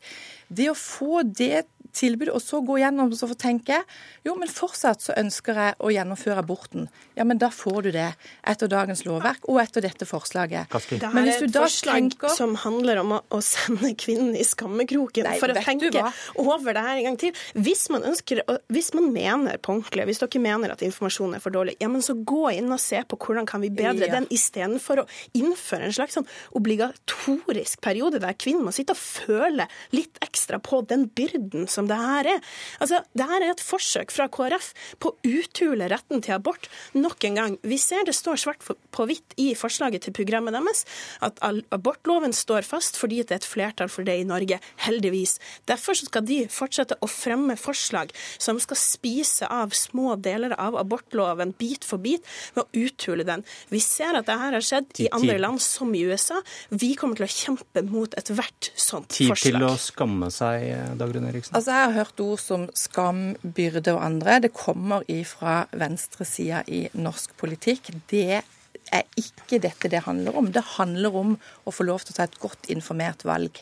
Det 0.48 0.70
å 0.72 0.78
få 0.78 1.22
det 1.28 1.68
tilbudet, 1.98 2.34
og 2.36 2.44
så 2.44 2.62
gå 2.66 2.80
gjennom 2.82 3.12
og 3.12 3.20
så 3.20 3.30
få 3.30 3.38
tenke 3.40 3.82
jo, 4.26 4.36
men 4.40 4.50
fortsatt 4.52 5.04
så 5.04 5.16
ønsker 5.18 5.58
jeg 5.62 5.76
å 5.84 5.92
gjennomføre 5.94 6.42
aborten. 6.44 6.88
Ja, 7.18 7.26
men 7.28 7.40
da 7.42 7.50
får 7.54 7.88
du 7.88 7.92
det 7.96 8.10
etter 8.48 8.70
dagens 8.72 9.04
lovverk 9.08 9.48
og 9.50 9.60
etter 9.62 9.86
dette 9.86 10.08
forslaget. 10.08 10.74
Det 10.90 11.00
her 11.02 11.22
er 11.24 11.32
et 11.34 11.56
forslag 11.56 12.10
tenker... 12.12 12.34
som 12.36 12.56
handler 12.62 13.02
om 13.02 13.16
å, 13.18 13.40
sende 13.48 13.94
kvinnen 13.98 14.36
i 14.38 14.46
skammekroken 14.46 15.28
Nei, 15.28 15.38
for 15.42 15.54
å 15.54 15.64
tenke 15.64 16.04
over 16.42 16.76
det 16.76 16.84
her 16.84 17.02
en 17.02 17.10
gang 17.10 17.20
til. 17.22 17.44
Hvis 17.56 17.88
man 17.94 18.06
ønsker, 18.08 18.44
hvis 18.74 18.92
man 18.98 19.10
mener 19.16 19.62
på 19.62 19.76
ordentlig, 19.78 20.08
hvis 20.10 20.22
dere 20.24 20.44
mener 20.44 20.74
at 20.74 20.84
informasjonen 20.86 21.38
er 21.38 21.44
for 21.44 21.56
dårlig, 21.56 21.78
ja, 21.82 21.90
men 21.92 22.04
så 22.06 22.18
gå 22.18 22.52
inn 22.58 22.70
og 22.74 22.82
se 22.84 23.02
på 23.08 23.20
hvordan 23.22 23.48
kan 23.50 23.64
vi 23.64 23.72
bedre 23.74 24.10
ja. 24.10 24.18
den, 24.18 24.28
istedenfor 24.34 25.04
å 25.04 25.08
innføre 25.38 25.88
en 25.88 25.96
slags 25.96 26.18
sånn 26.18 26.28
obligatorisk 26.58 27.82
periode 27.86 28.22
der 28.24 28.38
kvinnen 28.38 28.66
må 28.68 28.76
sitte 28.76 28.96
og 28.96 29.02
føle 29.02 29.68
litt 29.96 30.20
ekstra 30.26 30.60
på 30.64 30.82
den 30.90 31.08
byrden 31.18 31.68
som 31.88 31.92
det 31.92 31.98
her 32.04 32.28
er. 32.36 32.42
Altså, 32.82 33.02
det 33.16 33.28
her 33.28 33.44
er 33.44 33.54
et 33.54 33.64
forsøk 33.64 34.12
fra 34.12 34.28
KrF 34.28 34.74
på 35.00 35.12
å 35.12 35.18
uthule 35.24 35.88
retten 35.90 36.22
til 36.22 36.36
abort 36.36 36.68
nok 36.94 37.24
en 37.24 37.38
gang. 37.40 37.58
Vi 37.64 37.78
ser 37.78 38.06
det 38.06 38.16
står 38.16 38.38
svart 38.42 38.64
på 38.66 39.08
hvitt 39.08 39.36
i 39.38 39.54
forslaget 39.56 40.08
til 40.08 40.16
programmet 40.16 40.56
deres 40.56 40.86
at 41.24 41.40
abortloven 41.72 42.34
står 42.36 42.66
fast 42.68 42.98
fordi 42.98 43.22
det 43.24 43.36
er 43.36 43.42
et 43.42 43.48
flertall 43.48 43.92
for 43.92 44.08
det 44.08 44.18
i 44.20 44.28
Norge, 44.28 44.60
heldigvis. 44.84 45.38
Derfor 45.70 45.98
skal 45.98 46.26
de 46.28 46.44
fortsette 46.52 46.98
å 47.02 47.10
fremme 47.10 47.58
forslag 47.60 48.12
som 48.38 48.60
skal 48.60 48.80
spise 48.80 49.48
av 49.48 49.76
små 49.78 50.16
deler 50.20 50.56
av 50.58 50.78
abortloven 50.80 51.54
bit 51.58 51.86
for 51.88 52.02
bit 52.02 52.26
ved 52.56 52.64
å 52.66 52.86
uthule 52.88 53.26
den. 53.28 53.46
Vi 53.72 53.82
ser 53.84 54.18
at 54.18 54.28
dette 54.28 54.38
har 54.42 54.58
skjedd 54.64 55.04
i 55.04 55.10
andre 55.14 55.38
land, 55.40 55.62
som 55.64 55.94
i 55.96 56.04
USA. 56.08 56.40
Vi 56.70 56.94
kommer 57.00 57.20
til 57.20 57.28
å 57.28 57.32
kjempe 57.32 57.84
mot 57.88 58.14
ethvert 58.20 58.72
sånt 58.74 59.14
forslag. 59.14 59.38
Tid 59.38 59.58
til 59.58 59.68
å 59.68 59.74
skamme 59.82 60.30
seg, 60.34 60.68
Dagrun 61.00 61.28
Eriksen? 61.30 61.56
Altså, 61.68 61.80
Jeg 61.82 61.88
har 61.92 61.98
hørt 62.00 62.20
ord 62.24 62.40
som 62.40 62.62
skam, 62.80 63.18
byrde 63.44 63.92
og 63.92 64.00
andre. 64.06 64.38
Det 64.40 64.54
kommer 64.56 65.04
ifra 65.12 65.66
venstresida 65.76 66.62
i 66.72 66.86
norsk 66.96 67.34
politikk. 67.36 67.90
Det 68.08 68.40
er 68.40 69.04
ikke 69.20 69.60
dette 69.60 69.92
det 69.92 70.06
handler 70.06 70.38
om. 70.40 70.48
Det 70.48 70.64
handler 70.78 71.18
om 71.20 71.34
å 71.68 71.74
få 71.76 71.84
lov 71.84 72.06
til 72.06 72.16
å 72.16 72.18
ta 72.22 72.24
et 72.24 72.40
godt 72.40 72.70
informert 72.72 73.26
valg. 73.28 73.60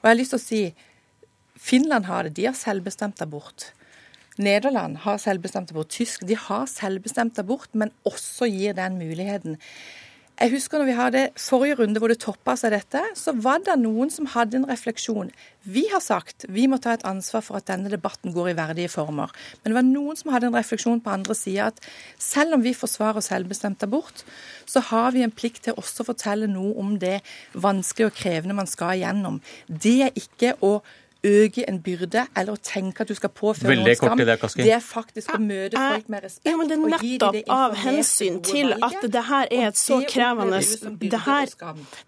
Og 0.00 0.02
jeg 0.02 0.10
har 0.10 0.18
lyst 0.18 0.34
til 0.34 0.40
å 0.40 0.42
si 0.42 0.60
Finland 1.54 2.10
har 2.10 2.26
det. 2.26 2.34
De 2.34 2.48
har 2.48 2.58
selvbestemt 2.58 3.22
abort. 3.22 3.68
Nederland 4.42 5.04
har 5.06 5.22
selvbestemt 5.22 5.70
abort. 5.70 5.94
Tysk 5.94 6.26
de 6.26 6.34
har 6.48 6.66
selvbestemt 6.66 7.38
abort, 7.38 7.70
men 7.78 7.94
også 8.10 8.50
gir 8.50 8.74
den 8.74 8.98
muligheten. 8.98 9.60
Jeg 10.36 10.52
husker 10.52 10.76
når 10.76 10.84
vi 10.84 10.94
hadde 10.98 11.20
forrige 11.40 11.78
runde 11.78 12.00
hvor 12.00 12.12
det 12.12 12.18
toppa 12.20 12.52
seg 12.60 12.74
dette, 12.74 13.00
så 13.16 13.32
var 13.40 13.62
det 13.64 13.78
noen 13.80 14.10
som 14.12 14.26
hadde 14.34 14.58
en 14.58 14.66
refleksjon. 14.68 15.30
Vi 15.64 15.86
har 15.88 16.02
sagt 16.04 16.44
vi 16.52 16.66
må 16.68 16.76
ta 16.82 16.92
et 16.92 17.06
ansvar 17.08 17.40
for 17.46 17.56
at 17.56 17.70
denne 17.70 17.88
debatten 17.88 18.34
går 18.34 18.50
i 18.50 18.56
verdige 18.58 18.90
former. 18.92 19.32
Men 19.62 19.72
det 19.72 19.78
var 19.78 19.86
noen 19.88 20.20
som 20.20 20.34
hadde 20.34 20.50
en 20.50 20.58
refleksjon 20.58 21.00
på 21.00 21.14
andre 21.14 21.36
sida 21.38 21.70
at 21.70 21.80
selv 22.20 22.58
om 22.58 22.66
vi 22.66 22.74
forsvarer 22.76 23.24
selvbestemt 23.24 23.86
abort, 23.88 24.26
så 24.68 24.84
har 24.90 25.16
vi 25.16 25.24
en 25.24 25.32
plikt 25.32 25.64
til 25.70 25.80
også 25.80 26.04
å 26.04 26.10
fortelle 26.10 26.50
noe 26.52 26.76
om 26.84 26.98
det 27.00 27.22
vanskelige 27.56 28.12
og 28.12 28.20
krevende 28.20 28.60
man 28.60 28.68
skal 28.68 29.00
igjennom. 29.00 29.40
Det 29.66 29.98
er 30.10 30.20
ikke 30.20 30.52
å 30.60 30.76
øke 31.26 31.64
en 31.68 31.80
byrde 31.82 32.26
eller 32.36 32.56
å 32.56 32.60
tenke 32.62 33.04
at 33.04 33.10
du 33.10 33.16
skal 33.18 33.32
påføre 33.34 33.70
Veldig 33.72 33.84
noen 33.84 33.98
skam. 33.98 34.20
Det, 34.20 34.38
det, 34.62 34.72
er 34.76 34.82
faktisk 34.84 35.34
å 35.34 35.40
møte 35.42 35.80
folk 35.80 36.10
med 36.12 36.26
respekt. 36.26 36.48
Ja, 36.48 36.56
men 36.60 36.70
det 36.70 36.76
er 36.76 36.84
nettopp 36.94 37.36
de 37.36 37.42
av 37.56 37.76
hensyn 37.82 38.38
til 38.46 38.74
at 38.76 39.06
det 39.16 39.24
her 39.30 39.50
er 39.50 39.66
et 39.70 39.80
så 39.80 40.00
krevende 40.08 40.60
det 41.16 41.22
her, 41.26 41.50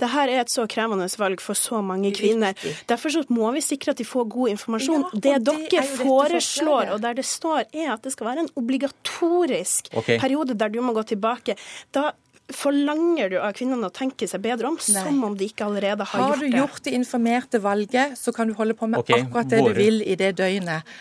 det 0.01 0.11
her 0.15 0.33
er 0.33 0.43
et 0.45 0.53
så 0.53 0.67
krevende 0.71 1.09
valg 1.19 1.43
for 1.43 1.59
så 1.59 1.83
mange 1.85 2.13
kvinner. 2.17 2.57
Derfor 2.89 3.15
så 3.15 3.25
må 3.33 3.51
vi 3.57 3.63
sikre 3.65 3.95
at 3.95 4.01
de 4.01 4.07
får 4.09 4.29
god 4.33 4.55
informasjon. 4.55 5.09
Ja, 5.09 5.23
det 5.29 5.37
dere 5.49 5.85
foreslår, 5.99 6.95
og 6.95 7.03
der 7.05 7.19
det 7.19 7.27
står, 7.29 7.67
er 7.73 7.93
at 7.97 8.07
det 8.07 8.15
skal 8.15 8.31
være 8.31 8.47
en 8.47 8.53
obligatorisk 8.59 9.93
okay. 9.93 10.19
periode 10.21 10.57
der 10.59 10.73
du 10.73 10.81
må 10.85 10.95
gå 10.97 11.05
tilbake. 11.15 11.59
Da 11.95 12.13
Forlanger 12.49 13.33
du 13.35 13.37
av 13.45 13.53
kvinnene 13.53 13.91
å 13.91 13.93
tenke 13.93 14.25
seg 14.29 14.41
bedre 14.41 14.71
om, 14.71 14.79
Nei. 14.81 15.03
som 15.05 15.19
om 15.27 15.35
de 15.37 15.51
ikke 15.51 15.67
allerede 15.67 16.07
har, 16.07 16.23
har 16.23 16.31
gjort 16.31 16.41
det? 16.41 16.47
Har 16.47 16.55
du 16.55 16.59
gjort 16.63 16.85
det 16.87 16.95
informerte 16.97 17.61
valget, 17.61 18.15
så 18.17 18.33
kan 18.33 18.49
du 18.49 18.55
holde 18.57 18.77
på 18.79 18.89
med 18.89 19.03
okay, 19.03 19.27
akkurat 19.27 19.51
det 19.53 19.61
våre. 19.61 19.75
du 19.77 19.83
vil 19.83 20.01
i 20.01 20.17
det 20.17 20.31
døgnet. 20.41 20.95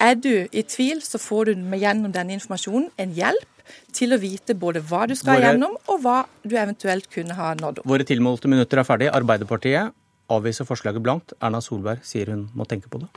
Er 0.00 0.14
du 0.16 0.48
i 0.50 0.62
tvil, 0.66 1.02
så 1.04 1.20
får 1.20 1.52
du 1.52 1.76
gjennom 1.78 2.14
denne 2.14 2.34
informasjonen 2.38 2.88
en 2.98 3.12
hjelp 3.14 3.50
til 3.96 4.16
å 4.16 4.18
vite 4.20 4.56
både 4.58 4.82
hva 4.84 5.04
du 5.08 5.14
skal 5.16 5.36
våre, 5.36 5.52
gjennom, 5.52 5.76
og 5.88 6.00
hva 6.04 6.16
du 6.42 6.56
eventuelt 6.56 7.08
kunne 7.12 7.36
ha 7.36 7.52
nådd 7.58 7.82
opp. 7.82 7.88
Våre 7.88 8.06
tilmålte 8.08 8.50
minutter 8.50 8.80
er 8.80 8.88
ferdig. 8.88 9.12
Arbeiderpartiet 9.12 9.94
avviser 10.32 10.68
forslaget 10.68 11.04
blankt. 11.04 11.36
Erna 11.40 11.60
Solberg 11.64 12.04
sier 12.06 12.32
hun 12.32 12.48
må 12.56 12.66
tenke 12.68 12.88
på 12.92 13.04
det. 13.04 13.12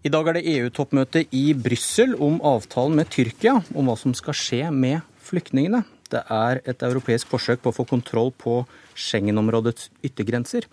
I 0.00 0.08
dag 0.08 0.30
er 0.30 0.38
det 0.38 0.48
EU-toppmøte 0.48 1.20
i 1.36 1.50
Brussel 1.52 2.14
om 2.24 2.38
avtalen 2.48 2.94
med 2.96 3.10
Tyrkia 3.12 3.58
om 3.76 3.90
hva 3.90 3.98
som 4.00 4.14
skal 4.16 4.32
skje 4.32 4.60
med 4.72 5.02
flyktningene. 5.26 5.82
Det 6.08 6.22
er 6.24 6.62
et 6.64 6.80
europeisk 6.86 7.28
forsøk 7.28 7.60
på 7.60 7.68
å 7.68 7.76
få 7.76 7.84
kontroll 7.90 8.32
på 8.32 8.62
Schengen-områdets 8.96 9.90
yttergrenser. 10.08 10.64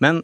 Men 0.00 0.22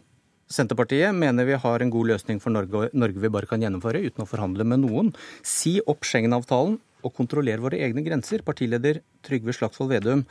Senterpartiet 0.48 1.12
mener 1.12 1.44
vi 1.50 1.60
har 1.60 1.84
en 1.84 1.92
god 1.92 2.14
løsning 2.14 2.40
for 2.40 2.56
Norge, 2.56 2.88
Norge 2.96 3.20
vi 3.20 3.32
bare 3.36 3.50
kan 3.50 3.60
gjennomføre 3.60 4.00
uten 4.08 4.24
å 4.24 4.30
forhandle 4.32 4.64
med 4.72 4.86
noen. 4.86 5.12
Si 5.44 5.76
opp 5.84 6.08
Schengen-avtalen 6.08 6.80
og 7.04 7.16
kontroller 7.20 7.60
våre 7.60 7.84
egne 7.84 8.00
grenser. 8.08 8.40
Partileder 8.46 9.02
Trygve 9.20 9.52
Slagsvold 9.52 9.92
Vedum, 9.92 10.24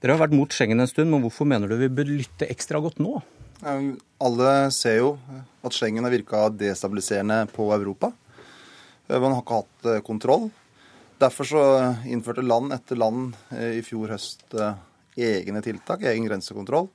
dere 0.00 0.16
har 0.16 0.24
vært 0.24 0.40
mot 0.40 0.56
Schengen 0.56 0.80
en 0.80 0.88
stund, 0.88 1.12
men 1.12 1.20
hvorfor 1.20 1.52
mener 1.52 1.68
du 1.68 1.76
vi 1.84 1.92
bør 1.92 2.16
lytte 2.16 2.48
ekstra 2.48 2.80
godt 2.80 2.96
nå? 3.04 3.20
Alle 3.62 4.52
ser 4.74 4.96
jo 4.98 5.10
at 5.62 5.74
Schengen 5.76 6.02
har 6.02 6.10
virka 6.10 6.48
destabiliserende 6.50 7.44
på 7.54 7.68
Europa. 7.74 8.10
Man 9.06 9.36
har 9.36 9.42
ikke 9.44 9.60
hatt 9.60 9.86
eh, 9.86 10.00
kontroll. 10.02 10.48
Derfor 11.22 11.46
så 11.46 11.62
innførte 12.10 12.42
land 12.42 12.74
etter 12.74 12.98
land 12.98 13.36
eh, 13.54 13.78
i 13.78 13.84
fjor 13.86 14.10
høst 14.10 14.56
eh, 14.58 14.74
egne 15.14 15.62
tiltak, 15.62 16.02
egen 16.10 16.26
grensekontroll. 16.26 16.88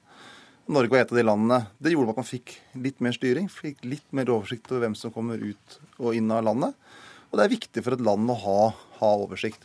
Norge 0.67 0.91
var 0.91 1.05
et 1.05 1.13
av 1.13 1.21
de 1.21 1.23
landene. 1.23 1.61
Det 1.79 1.93
gjorde 1.93 2.11
at 2.11 2.19
man 2.19 2.27
fikk 2.27 2.57
litt 2.83 2.99
mer 2.99 3.15
styring, 3.15 3.47
fikk 3.47 3.85
litt 3.87 4.07
mer 4.11 4.27
oversikt 4.33 4.67
over 4.73 4.83
hvem 4.83 4.97
som 4.99 5.13
kommer 5.15 5.39
ut 5.39 5.79
og 6.01 6.17
inn 6.17 6.31
av 6.35 6.43
landet. 6.49 6.75
Og 7.31 7.39
det 7.39 7.45
er 7.45 7.55
viktig 7.55 7.85
for 7.85 7.95
et 7.95 8.03
land 8.03 8.27
å 8.33 8.39
ha, 8.43 8.61
ha 8.99 9.13
oversikt. 9.23 9.63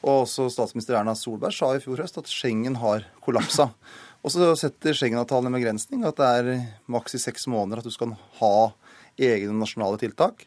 Og 0.00 0.24
også 0.24 0.48
statsminister 0.50 0.98
Erna 0.98 1.14
Solberg 1.14 1.54
sa 1.54 1.76
i 1.76 1.82
fjor 1.84 2.02
høst 2.02 2.18
at 2.18 2.30
Schengen 2.32 2.80
har 2.82 3.06
kollapsa. 3.22 3.70
Og 4.20 4.32
så 4.34 4.50
setter 4.58 4.96
Schengen-avtalen 4.96 5.48
en 5.48 5.56
begrensning 5.56 6.04
at 6.04 6.18
det 6.20 6.30
er 6.40 6.64
maks 6.92 7.16
i 7.16 7.22
seks 7.22 7.46
måneder 7.48 7.80
at 7.80 7.88
du 7.88 7.94
skal 7.94 8.12
ha 8.40 8.54
egne 9.20 9.54
nasjonale 9.56 10.00
tiltak. 10.00 10.44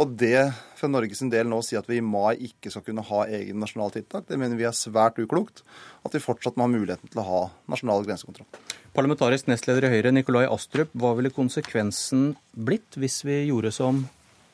Og 0.00 0.14
det 0.18 0.52
for 0.78 0.88
Norges 0.90 1.20
del 1.30 1.50
nå 1.50 1.58
å 1.60 1.64
si 1.66 1.76
at 1.76 1.88
vi 1.90 1.98
i 2.00 2.04
mai 2.04 2.38
ikke 2.46 2.70
skal 2.72 2.84
kunne 2.86 3.04
ha 3.06 3.24
egne 3.26 3.60
nasjonale 3.60 3.98
tiltak, 3.98 4.24
det 4.30 4.38
mener 4.40 4.56
vi 4.58 4.66
er 4.68 4.76
svært 4.76 5.18
uklokt. 5.20 5.64
At 6.06 6.14
vi 6.16 6.22
fortsatt 6.22 6.56
må 6.56 6.64
ha 6.64 6.72
muligheten 6.72 7.12
til 7.12 7.20
å 7.20 7.26
ha 7.26 7.42
nasjonal 7.70 8.06
grensekontroll. 8.06 8.48
Parlamentarisk 8.96 9.50
nestleder 9.50 9.88
i 9.88 9.92
Høyre, 9.96 10.14
Nikolai 10.14 10.46
Astrup, 10.46 10.94
hva 10.94 11.12
ville 11.18 11.34
konsekvensen 11.34 12.32
blitt 12.54 12.98
hvis 13.00 13.22
vi 13.26 13.44
gjorde 13.50 13.74
som 13.74 14.06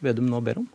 Vedum 0.05 0.29
nå 0.31 0.39
ber 0.47 0.61
om? 0.61 0.67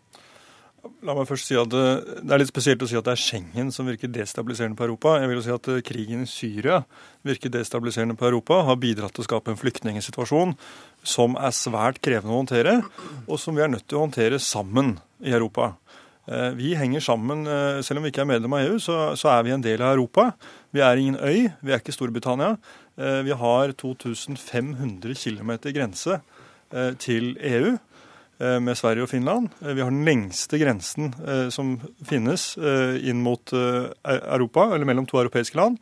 La 1.04 1.14
meg 1.16 1.28
først 1.30 1.48
si 1.48 1.56
at 1.56 1.74
eh, 1.78 2.16
Det 2.24 2.34
er 2.34 2.42
litt 2.42 2.52
spesielt 2.52 2.82
å 2.84 2.88
si 2.90 2.98
at 3.00 3.06
det 3.08 3.14
er 3.14 3.22
Schengen 3.22 3.70
som 3.72 3.88
virker 3.88 4.12
destabiliserende 4.12 4.76
på 4.80 4.86
Europa. 4.88 5.16
Jeg 5.22 5.30
vil 5.30 5.38
jo 5.40 5.44
si 5.46 5.54
at 5.56 5.70
eh, 5.72 5.84
Krigen 5.86 6.26
i 6.26 6.30
Syria 6.30 6.82
virker 7.28 7.52
destabiliserende 7.54 8.18
på 8.20 8.28
Europa, 8.28 8.62
har 8.68 8.80
bidratt 8.82 9.16
til 9.16 9.24
å 9.24 9.28
skape 9.30 9.54
en 9.54 9.60
flyktningsituasjon 9.60 10.52
som 11.08 11.38
er 11.40 11.56
svært 11.56 12.02
krevende 12.04 12.36
å 12.36 12.42
håndtere, 12.42 12.76
og 13.28 13.40
som 13.40 13.56
vi 13.56 13.64
er 13.64 13.72
nødt 13.72 13.88
til 13.88 14.00
å 14.00 14.04
håndtere 14.04 14.42
sammen 14.44 14.98
i 15.24 15.32
Europa. 15.32 15.74
Eh, 16.28 16.52
vi 16.60 16.74
henger 16.80 17.04
sammen, 17.04 17.48
Selv 17.84 18.00
om 18.00 18.04
vi 18.04 18.12
ikke 18.12 18.26
er 18.26 18.32
medlem 18.34 18.56
av 18.56 18.68
EU, 18.68 18.76
så, 18.80 19.16
er 19.32 19.48
vi 19.48 19.56
en 19.56 19.64
del 19.64 19.82
av 19.84 19.96
Europa. 19.96 20.34
Vi 20.76 20.84
er 20.84 21.00
ingen 21.00 21.20
øy, 21.20 21.48
vi 21.64 21.72
er 21.72 21.80
ikke 21.80 21.96
Storbritannia. 21.96 22.58
Vi 22.96 23.34
har 23.34 23.72
2500 23.74 25.16
km 25.16 25.58
grense 25.74 26.20
til 27.00 27.34
EU. 27.40 27.74
Eh, 28.42 28.60
med 28.60 28.78
Sverige 28.78 29.06
og 29.06 29.12
Finland. 29.12 29.52
Eh, 29.62 29.76
vi 29.78 29.84
har 29.84 29.92
den 29.94 30.06
lengste 30.08 30.58
grensen 30.58 31.14
eh, 31.22 31.48
som 31.54 31.76
finnes 32.08 32.54
inn 32.58 33.22
mot 33.24 33.54
Europa, 33.54 34.72
eller 34.74 34.88
mellom 34.90 35.08
to 35.10 35.20
europeiske 35.22 35.58
land. 35.60 35.80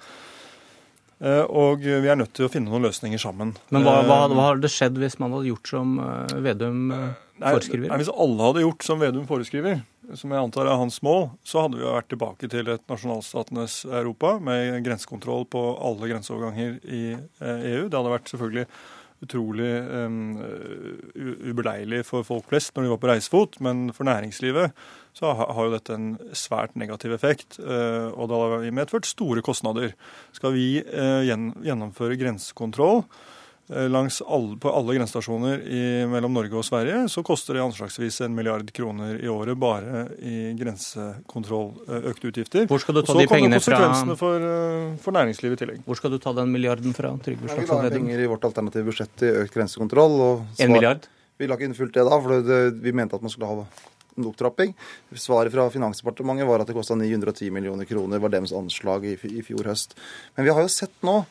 Og 1.21 1.83
vi 1.85 2.09
er 2.09 2.17
nødt 2.17 2.31
til 2.33 2.47
å 2.47 2.49
finne 2.49 2.71
noen 2.71 2.87
løsninger 2.87 3.19
sammen. 3.21 3.51
Men 3.69 3.83
hva, 3.85 3.99
hva, 4.07 4.23
hva 4.31 4.45
hadde 4.47 4.71
skjedd 4.73 4.95
hvis 4.97 5.19
man 5.21 5.35
hadde 5.35 5.51
gjort 5.51 5.69
som 5.69 5.91
Vedum 6.41 6.79
foreskriver? 7.37 7.91
Nei, 7.91 7.99
hvis 8.01 8.09
alle 8.09 8.47
hadde 8.47 8.63
gjort 8.63 8.87
som 8.87 9.03
Vedum 9.03 9.27
foreskriver, 9.29 9.83
som 10.17 10.33
jeg 10.33 10.41
antar 10.47 10.65
er 10.65 10.81
hans 10.81 10.97
mål, 11.05 11.27
så 11.45 11.67
hadde 11.67 11.77
vi 11.77 11.85
vært 11.85 12.09
tilbake 12.09 12.49
til 12.49 12.71
et 12.73 12.81
nasjonalstatenes 12.89 13.83
Europa 13.85 14.33
med 14.41 14.79
grensekontroll 14.87 15.45
på 15.53 15.61
alle 15.91 16.09
grenseoverganger 16.09 16.79
i 16.89 17.03
EU. 17.13 17.85
Det 17.85 17.99
hadde 17.99 18.15
vært 18.17 18.33
selvfølgelig 18.33 18.65
utrolig 19.21 19.69
um, 19.85 20.39
ubeleilig 21.51 22.03
for 22.07 22.25
folk 22.25 22.47
flest 22.49 22.73
når 22.75 22.85
de 22.85 22.93
var 22.93 23.01
på 23.01 23.11
reisefot, 23.11 23.59
men 23.61 23.89
for 23.93 24.07
næringslivet 24.09 24.73
så 25.17 25.33
har, 25.35 25.51
jo 25.51 25.73
dette 25.73 25.93
en 25.93 26.15
svært 26.37 26.77
negativ 26.79 27.13
effekt. 27.13 27.59
Uh, 27.59 28.09
og 28.15 28.31
det 28.31 28.39
har 28.41 28.65
medført 28.73 29.09
store 29.09 29.43
kostnader. 29.45 29.93
Skal 30.33 30.55
vi 30.55 30.67
uh, 30.81 31.21
gjennomføre 31.27 32.17
grensekontroll 32.19 33.03
Eh, 33.71 33.89
langs 33.89 34.21
alle, 34.21 34.57
på 34.59 34.71
alle 34.75 34.97
grensestasjoner 34.97 35.61
mellom 36.11 36.33
Norge 36.35 36.57
og 36.59 36.65
Sverige, 36.67 37.05
så 37.07 37.21
koster 37.23 37.55
det 37.55 37.61
anslagsvis 37.63 38.17
en 38.25 38.33
milliard 38.35 38.67
kroner 38.75 39.15
i 39.23 39.29
året 39.31 39.55
bare 39.59 40.01
i 40.19 40.51
grensekontroll, 40.59 41.69
eh, 41.87 42.09
økte 42.11 42.27
utgifter. 42.27 42.67
Hvor 42.67 42.83
skal 42.83 42.99
du 42.99 43.01
ta 43.07 43.15
de 43.15 43.27
pengene 43.31 43.61
fra? 43.63 43.79
konsekvensene 43.79 44.17
for, 44.19 44.43
eh, 44.43 44.97
for, 44.99 45.15
næringslivet 45.15 45.55
i 45.55 45.61
tillegg. 45.63 45.79
Hvor 45.87 45.95
skal 45.95 46.11
du 46.11 46.17
ta 46.19 46.33
den 46.33 46.51
milliarden 46.51 46.93
fra? 46.93 47.13
Trygve 47.23 47.47
ja, 47.47 47.55
Vi 47.55 47.67
la 47.67 47.89
penger 47.89 48.19
i 48.19 48.27
vårt 48.27 48.43
alternative 48.43 48.91
budsjett 48.91 49.15
til 49.15 49.39
økt 49.45 49.55
grensekontroll. 49.55 50.19
Og 50.19 50.45
svar, 50.51 50.65
en 50.65 50.71
milliard? 50.75 51.07
Vi 51.39 51.47
la 51.47 51.55
ikke 51.55 51.71
innfylt 51.71 51.93
det 51.93 52.03
da, 52.03 52.19
for 52.19 52.43
det, 52.43 52.81
vi 52.83 52.91
mente 52.91 53.15
at 53.15 53.21
man 53.21 53.31
skulle 53.31 53.47
ha 53.47 53.65
en 54.17 54.25
opptrapping. 54.25 54.75
Svaret 55.15 55.51
fra 55.51 55.69
Finansdepartementet 55.71 56.45
var 56.45 56.59
at 56.59 56.67
det 56.67 56.75
kosta 56.75 56.95
910 56.99 57.49
millioner 57.51 57.85
kroner, 57.85 58.19
var 58.19 58.29
deres 58.29 58.51
anslag 58.51 59.05
i, 59.05 59.15
i 59.15 59.41
fjor 59.41 59.63
høst. 59.71 59.95
Men 60.35 60.43
vi 60.43 60.51
har 60.51 60.61
jo 60.61 60.67
sett 60.67 60.97
nå 61.07 61.23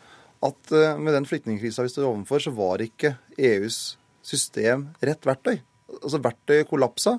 at 0.47 0.73
eh, 0.73 0.99
med 1.01 1.15
den 1.17 1.27
flyktningkrisa 1.29 1.85
vi 1.85 1.93
står 1.93 2.09
overfor, 2.09 2.43
så 2.43 2.53
var 2.57 2.83
ikke 2.85 3.15
EUs 3.39 3.99
system 4.25 4.89
rett 5.05 5.27
verktøy. 5.27 5.61
Altså 6.01 6.21
Verktøyet 6.23 6.69
kollapsa 6.71 7.19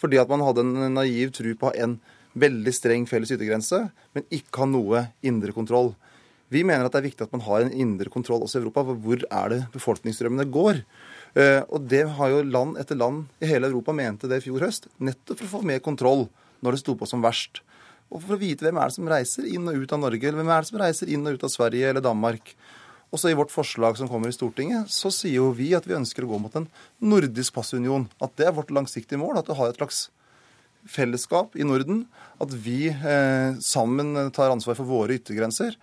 fordi 0.00 0.18
at 0.18 0.28
man 0.28 0.42
hadde 0.42 0.64
en 0.64 0.96
naiv 0.96 1.30
tro 1.32 1.52
på 1.56 1.70
en 1.80 1.94
veldig 2.36 2.72
streng 2.74 3.04
felles 3.08 3.30
yttergrense, 3.30 3.78
men 4.12 4.24
ikke 4.34 4.64
ha 4.64 4.66
noe 4.68 5.04
indre 5.24 5.54
kontroll. 5.54 5.92
Vi 6.52 6.64
mener 6.66 6.86
at 6.86 6.92
det 6.92 7.00
er 7.00 7.06
viktig 7.06 7.24
at 7.24 7.32
man 7.32 7.44
har 7.46 7.62
en 7.64 7.72
indre 7.72 8.10
kontroll 8.12 8.42
også 8.44 8.58
i 8.58 8.62
Europa. 8.62 8.84
for 8.84 8.98
Hvor 9.00 9.22
er 9.22 9.52
det 9.52 9.60
befolkningsstrømmene 9.72 10.50
går? 10.52 10.82
Eh, 11.38 11.62
og 11.70 11.86
det 11.90 12.04
har 12.18 12.30
jo 12.30 12.42
land 12.42 12.76
etter 12.78 12.98
land 12.98 13.30
i 13.40 13.48
hele 13.50 13.70
Europa 13.70 13.94
mente 13.96 14.28
det 14.30 14.42
i 14.42 14.44
fjor 14.48 14.66
høst. 14.66 14.90
Nettopp 14.98 15.40
for 15.40 15.46
å 15.46 15.54
få 15.56 15.62
mer 15.70 15.80
kontroll 15.82 16.26
når 16.60 16.76
det 16.76 16.82
sto 16.82 16.94
på 16.98 17.08
som 17.08 17.24
verst 17.24 17.62
og 18.12 18.22
for 18.22 18.36
å 18.36 18.40
vite 18.40 18.66
hvem 18.66 18.78
er 18.78 18.90
det 18.90 18.96
som 18.96 19.10
reiser 19.10 19.46
inn 19.50 19.68
og 19.70 19.78
ut 19.82 19.92
av 19.94 20.02
Norge, 20.02 20.28
eller 20.28 20.40
hvem 20.40 20.52
er 20.54 20.64
det 20.64 20.70
som 20.70 20.80
reiser 20.80 21.12
inn 21.12 21.26
og 21.26 21.36
ut 21.36 21.46
av 21.46 21.52
Sverige 21.52 21.90
eller 21.90 22.04
Danmark. 22.04 22.54
Også 23.14 23.30
i 23.30 23.36
vårt 23.38 23.52
forslag 23.54 23.98
som 23.98 24.10
kommer 24.10 24.30
i 24.30 24.34
Stortinget, 24.34 24.90
så 24.90 25.10
sier 25.14 25.38
jo 25.38 25.52
vi 25.54 25.70
at 25.76 25.86
vi 25.86 25.96
ønsker 25.96 26.26
å 26.26 26.32
gå 26.32 26.40
mot 26.42 26.54
en 26.58 26.66
nordisk 27.02 27.54
passunion. 27.54 28.08
At 28.22 28.34
det 28.38 28.48
er 28.48 28.56
vårt 28.56 28.72
langsiktige 28.74 29.20
mål. 29.20 29.38
At 29.38 29.50
du 29.50 29.54
har 29.54 29.70
et 29.70 29.78
slags 29.78 30.08
fellesskap 30.90 31.54
i 31.54 31.66
Norden. 31.66 32.04
At 32.42 32.54
vi 32.64 32.88
eh, 32.90 33.60
sammen 33.62 34.16
tar 34.34 34.50
ansvar 34.50 34.78
for 34.80 34.90
våre 34.90 35.14
yttergrenser 35.20 35.78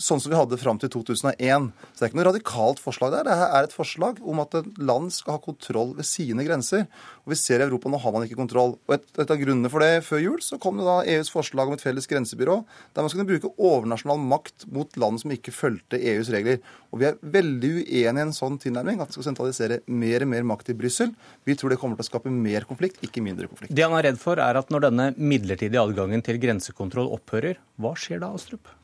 sånn 0.00 0.20
som 0.22 0.32
vi 0.32 0.38
hadde 0.38 0.58
fram 0.60 0.78
til 0.80 0.90
2001. 0.92 1.70
Så 1.92 2.00
det 2.00 2.06
er 2.06 2.10
ikke 2.10 2.18
noe 2.20 2.28
radikalt 2.30 2.80
forslag 2.82 3.12
der. 3.14 3.28
Det 3.28 3.36
er 3.46 3.66
et 3.66 3.74
forslag 3.74 4.20
om 4.24 4.40
at 4.42 4.56
et 4.58 4.80
land 4.80 5.10
skal 5.14 5.36
ha 5.36 5.42
kontroll 5.44 5.92
ved 5.98 6.08
sine 6.08 6.44
grenser. 6.46 6.86
Og 7.24 7.34
vi 7.34 7.38
ser 7.38 7.60
i 7.60 7.66
Europa 7.66 7.92
nå 7.92 8.00
har 8.00 8.14
man 8.14 8.24
ikke 8.26 8.38
kontroll. 8.40 8.76
Og 8.88 8.96
et, 8.96 9.04
et 9.20 9.30
av 9.30 9.40
grunnene 9.40 9.70
for 9.72 9.84
det 9.84 10.04
før 10.06 10.22
jul 10.24 10.40
så 10.44 10.58
kom 10.62 10.80
det 10.80 10.88
da 10.88 10.96
EUs 11.16 11.32
forslag 11.32 11.68
om 11.68 11.76
et 11.76 11.84
felles 11.84 12.08
grensebyrå, 12.10 12.56
der 12.96 13.06
man 13.06 13.12
skulle 13.12 13.28
bruke 13.28 13.52
overnasjonal 13.54 14.22
makt 14.32 14.66
mot 14.72 15.00
land 15.00 15.22
som 15.22 15.34
ikke 15.36 15.54
fulgte 15.54 16.00
EUs 16.00 16.32
regler. 16.32 16.58
Og 16.90 17.02
vi 17.02 17.10
er 17.10 17.20
veldig 17.20 17.72
uenig 17.80 18.00
i 18.00 18.04
en 18.08 18.34
sånn 18.34 18.58
tilnærming, 18.62 19.02
at 19.02 19.12
vi 19.12 19.18
skal 19.18 19.30
sentralisere 19.30 19.80
mer 19.86 20.24
og 20.24 20.32
mer 20.32 20.48
makt 20.54 20.72
i 20.72 20.78
Brussel. 20.80 21.14
Vi 21.46 21.56
tror 21.58 21.74
det 21.74 21.80
kommer 21.82 22.00
til 22.00 22.08
å 22.08 22.10
skape 22.10 22.32
mer 22.34 22.66
konflikt, 22.68 23.02
ikke 23.06 23.22
mindre 23.24 23.50
konflikt. 23.50 23.74
Det 23.76 23.86
han 23.86 23.96
er 23.98 24.10
redd 24.10 24.20
for, 24.22 24.40
er 24.40 24.58
at 24.58 24.72
når 24.72 24.88
denne 24.88 25.10
midlertidige 25.20 25.82
adgangen 25.82 26.24
til 26.26 26.40
grensekontroll 26.42 27.12
opphører, 27.20 27.60
hva 27.80 27.94
skjer 27.98 28.24
da, 28.24 28.32
Astrup? 28.34 28.79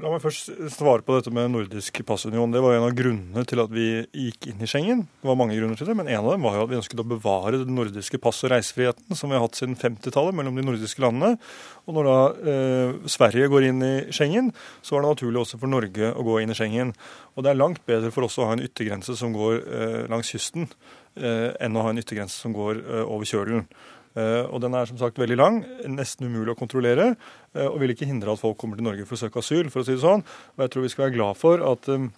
La 0.00 0.08
meg 0.08 0.22
først 0.24 0.46
svare 0.72 1.04
på 1.04 1.12
dette 1.18 1.28
med 1.36 1.50
nordisk 1.52 1.98
passunion. 2.08 2.48
Det 2.48 2.62
var 2.64 2.78
en 2.78 2.86
av 2.86 2.94
grunnene 2.96 3.42
til 3.44 3.60
at 3.60 3.68
vi 3.74 3.84
gikk 4.16 4.48
inn 4.48 4.64
i 4.64 4.68
Schengen. 4.70 5.02
Det 5.20 5.28
var 5.28 5.36
mange 5.36 5.58
grunner 5.58 5.76
til 5.76 5.90
det, 5.90 5.96
men 5.98 6.08
en 6.08 6.22
av 6.22 6.30
dem 6.32 6.46
var 6.48 6.56
jo 6.56 6.62
at 6.64 6.70
vi 6.70 6.78
ønsket 6.78 7.02
å 7.02 7.06
bevare 7.10 7.60
den 7.60 7.76
nordiske 7.76 8.16
pass- 8.22 8.40
og 8.40 8.54
reisefriheten 8.54 9.18
som 9.18 9.28
vi 9.28 9.36
har 9.36 9.44
hatt 9.44 9.60
siden 9.60 9.76
50-tallet 9.76 10.38
mellom 10.38 10.56
de 10.56 10.64
nordiske 10.64 11.04
landene. 11.04 11.36
Og 11.84 11.98
når 11.98 12.08
da 12.08 12.16
eh, 12.54 12.96
Sverige 13.12 13.52
går 13.52 13.68
inn 13.68 13.84
i 13.84 13.92
Schengen, 14.16 14.48
så 14.80 14.96
var 14.96 15.04
det 15.04 15.12
naturlig 15.12 15.44
også 15.44 15.60
for 15.60 15.74
Norge 15.76 16.08
å 16.16 16.24
gå 16.24 16.40
inn 16.40 16.56
i 16.56 16.56
Schengen. 16.56 16.96
Og 17.36 17.44
det 17.44 17.52
er 17.52 17.60
langt 17.60 17.84
bedre 17.84 18.14
for 18.16 18.24
oss 18.24 18.40
å 18.40 18.48
ha 18.48 18.56
en 18.56 18.64
yttergrense 18.64 19.20
som 19.20 19.36
går 19.36 19.60
eh, 19.60 20.02
langs 20.08 20.32
kysten, 20.32 20.72
eh, 21.20 21.50
enn 21.60 21.76
å 21.76 21.84
ha 21.84 21.92
en 21.92 22.00
yttergrense 22.00 22.40
som 22.40 22.56
går 22.56 22.80
eh, 22.80 23.04
over 23.04 23.28
kjølen. 23.28 23.68
Eh, 24.12 24.44
og 24.44 24.60
den 24.60 24.74
er 24.76 24.88
som 24.88 24.98
sagt 25.00 25.20
veldig 25.20 25.38
lang, 25.40 25.60
nesten 25.88 26.28
umulig 26.28 26.52
å 26.52 26.58
kontrollere, 26.58 27.14
eh, 27.56 27.68
og 27.68 27.78
vil 27.80 27.94
ikke 27.94 28.08
hindre 28.08 28.34
at 28.34 28.42
folk 28.42 28.58
kommer 28.60 28.76
til 28.76 28.86
Norge 28.88 29.06
for 29.08 29.16
å 29.16 29.22
søke 29.24 29.40
asyl, 29.40 29.70
for 29.72 29.82
å 29.82 29.86
si 29.86 29.96
det 29.96 30.04
sånn. 30.04 30.24
Og 30.56 30.66
jeg 30.66 30.74
tror 30.74 30.84
vi 30.84 30.92
skal 30.92 31.06
være 31.06 31.16
glad 31.16 31.40
for 31.40 31.64
at 31.70 31.88
eh, 31.92 32.10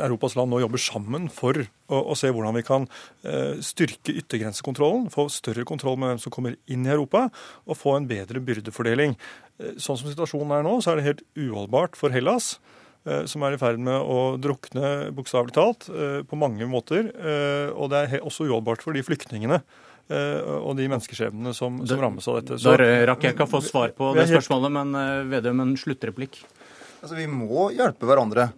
Europas 0.00 0.36
land 0.38 0.52
nå 0.52 0.62
jobber 0.62 0.80
sammen 0.80 1.28
for 1.34 1.60
å, 1.90 2.14
se 2.16 2.30
hvordan 2.32 2.56
vi 2.56 2.62
kan 2.64 2.86
styrke 3.60 4.14
yttergrensekontrollen, 4.16 5.08
få 5.12 5.26
større 5.34 5.66
kontroll 5.68 5.98
med 5.98 6.12
hvem 6.12 6.20
som 6.22 6.32
kommer 6.32 6.54
inn 6.70 6.86
i 6.86 6.92
Europa, 6.94 7.26
og 7.66 7.76
få 7.76 7.98
en 7.98 8.06
bedre 8.08 8.40
byrdefordeling. 8.40 9.18
Sånn 9.76 9.98
som 9.98 10.06
situasjonen 10.06 10.54
er 10.56 10.64
nå, 10.64 10.78
så 10.80 10.94
er 10.94 11.00
det 11.00 11.08
helt 11.08 11.24
uholdbart 11.36 11.98
for 12.00 12.14
Hellas 12.14 12.54
som 13.00 13.42
er 13.44 13.56
i 13.56 13.60
ferd 13.60 13.80
med 13.82 13.96
å 13.96 14.38
drukne, 14.40 15.10
bokstavelig 15.16 15.56
talt, 15.56 15.90
på 16.30 16.38
mange 16.38 16.68
måter. 16.70 17.10
Og 17.74 17.90
det 17.92 18.00
er 18.00 18.24
også 18.24 18.46
uholdbart 18.46 18.84
for 18.84 18.96
de 18.96 19.04
flyktningene 19.04 19.62
og 20.10 20.74
de 20.78 20.88
menneskeskjebnene 20.90 21.52
som, 21.56 21.78
som, 21.86 22.00
rammes 22.02 22.26
av 22.30 22.40
dette. 22.40 22.58
Så, 22.58 22.74
da 22.74 22.88
rakk 23.10 23.26
jeg 23.26 23.36
ikke 23.36 23.46
å 23.46 23.52
få 23.52 23.62
svar 23.64 23.94
på 23.96 24.10
det 24.16 24.26
spørsmålet, 24.30 24.74
men 24.74 24.98
eh, 24.98 25.12
Vedum, 25.30 25.62
en 25.62 25.76
sluttreplikk. 25.78 26.40
Altså, 27.00 27.14
Vi 27.18 27.28
må 27.30 27.70
hjelpe 27.76 28.08
hverandre. 28.08 28.50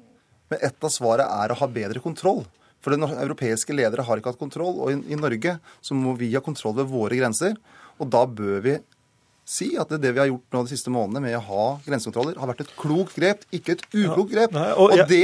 Men 0.53 0.65
ett 0.69 0.85
av 0.85 0.93
svaret 0.93 1.29
er 1.29 1.53
å 1.53 1.59
ha 1.61 1.69
bedre 1.71 2.03
kontroll. 2.05 2.43
For 2.83 2.95
den 2.95 3.07
europeiske 3.07 3.75
ledere 3.77 4.05
har 4.05 4.21
ikke 4.21 4.33
hatt 4.35 4.41
kontroll. 4.41 4.81
Og 4.83 4.93
i, 4.93 4.99
i 5.15 5.19
Norge 5.19 5.59
så 5.85 5.97
må 5.97 6.17
vi 6.19 6.33
ha 6.35 6.43
kontroll 6.45 6.77
ved 6.81 6.91
våre 6.91 7.21
grenser. 7.21 7.55
Og 8.01 8.11
da 8.13 8.25
bør 8.27 8.65
vi 8.65 8.79
si 9.45 9.73
at 9.81 9.91
det, 9.91 9.99
det 10.05 10.13
vi 10.15 10.21
har 10.23 10.29
gjort 10.31 10.55
nå 10.55 10.63
de 10.67 10.71
siste 10.71 10.91
månedene 10.93 11.25
med 11.25 11.37
å 11.37 11.43
ha 11.49 11.65
grensekontroller, 11.85 12.37
har 12.39 12.51
vært 12.53 12.63
et 12.65 12.73
klokt 12.79 13.17
grep, 13.19 13.43
ikke 13.55 13.77
et 13.77 13.83
uklokt 13.91 14.31
grep. 14.31 14.55
Ja, 14.55 14.59
nei, 14.61 14.69
og, 14.77 14.95
og 14.95 15.11
det, 15.11 15.23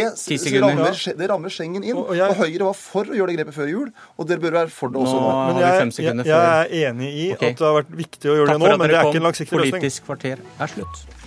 rammer, 0.58 1.02
det, 1.20 1.28
rammer, 1.30 1.54
Schengen 1.54 1.86
inn. 1.86 1.94
Og, 1.96 2.14
jeg, 2.18 2.26
og, 2.26 2.42
Høyre 2.42 2.70
var 2.70 2.78
for 2.78 3.12
å 3.12 3.18
gjøre 3.18 3.32
det 3.32 3.38
grepet 3.38 3.58
før 3.58 3.70
jul, 3.70 3.92
og 4.16 4.30
dere 4.30 4.42
bør 4.42 4.58
være 4.62 4.74
for 4.74 4.94
det 4.94 5.02
også 5.04 5.20
nå. 5.20 5.28
nå. 5.28 5.36
Men 5.52 5.62
jeg, 5.62 5.92
jeg, 6.08 6.26
jeg, 6.32 6.48
er 6.48 6.90
enig 6.90 7.12
i 7.12 7.28
okay. 7.36 7.54
at 7.54 7.62
det 7.62 7.70
har 7.70 7.78
vært 7.78 7.94
viktig 8.02 8.32
å 8.34 8.40
gjøre 8.40 8.50
Takk 8.50 8.58
det 8.58 8.66
nå, 8.66 8.74
men 8.74 8.90
det 8.90 8.98
er 8.98 9.12
ikke 9.12 9.22
en 9.22 9.30
langsiktig 9.30 9.62
løsning. 9.62 9.78
Politisk 9.78 10.10
kvarter 10.10 10.44
er 10.58 10.74
slutt. 10.74 11.17